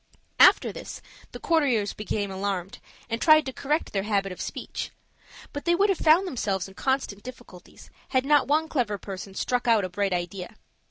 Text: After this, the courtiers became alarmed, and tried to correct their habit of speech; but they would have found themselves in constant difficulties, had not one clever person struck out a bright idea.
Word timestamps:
After 0.39 0.71
this, 0.73 0.99
the 1.31 1.39
courtiers 1.39 1.93
became 1.93 2.31
alarmed, 2.31 2.79
and 3.07 3.21
tried 3.21 3.45
to 3.45 3.53
correct 3.53 3.93
their 3.93 4.01
habit 4.01 4.31
of 4.31 4.41
speech; 4.41 4.89
but 5.53 5.65
they 5.65 5.75
would 5.75 5.89
have 5.89 5.97
found 5.99 6.25
themselves 6.25 6.67
in 6.67 6.73
constant 6.73 7.21
difficulties, 7.21 7.91
had 8.09 8.25
not 8.25 8.47
one 8.47 8.67
clever 8.67 8.97
person 8.97 9.35
struck 9.35 9.67
out 9.67 9.85
a 9.85 9.89
bright 9.89 10.11
idea. 10.11 10.55